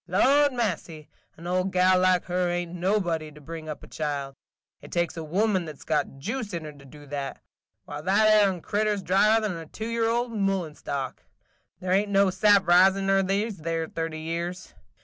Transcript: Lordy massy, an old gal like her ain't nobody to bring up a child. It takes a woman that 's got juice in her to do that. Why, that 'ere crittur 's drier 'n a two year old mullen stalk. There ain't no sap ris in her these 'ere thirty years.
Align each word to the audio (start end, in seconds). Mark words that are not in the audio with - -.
Lordy 0.07 0.55
massy, 0.55 1.09
an 1.37 1.45
old 1.45 1.71
gal 1.71 1.99
like 1.99 2.25
her 2.25 2.49
ain't 2.49 2.73
nobody 2.73 3.31
to 3.31 3.39
bring 3.39 3.69
up 3.69 3.83
a 3.83 3.87
child. 3.87 4.35
It 4.81 4.91
takes 4.91 5.15
a 5.15 5.23
woman 5.23 5.65
that 5.65 5.77
's 5.77 5.83
got 5.83 6.17
juice 6.17 6.55
in 6.55 6.63
her 6.65 6.71
to 6.71 6.85
do 6.85 7.05
that. 7.05 7.39
Why, 7.85 8.01
that 8.01 8.27
'ere 8.41 8.59
crittur 8.61 8.97
's 8.97 9.03
drier 9.03 9.45
'n 9.45 9.55
a 9.55 9.67
two 9.67 9.85
year 9.89 10.07
old 10.09 10.31
mullen 10.31 10.73
stalk. 10.73 11.23
There 11.79 11.91
ain't 11.91 12.09
no 12.09 12.31
sap 12.31 12.65
ris 12.67 12.95
in 12.95 13.09
her 13.09 13.21
these 13.21 13.61
'ere 13.63 13.87
thirty 13.87 14.21
years. 14.21 14.73